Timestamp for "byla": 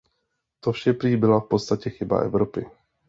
1.17-1.39